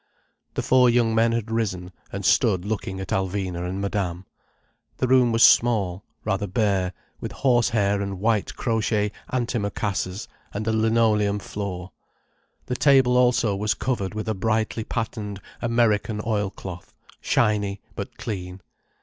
[0.55, 4.25] The four young men had risen, and stood looking at Alvina and Madame.
[4.97, 10.73] The room was small, rather bare, with horse hair and white crochet antimacassars and a
[10.73, 11.91] linoleum floor.
[12.65, 18.61] The table also was covered with a brightly patterned American oil cloth, shiny but clean.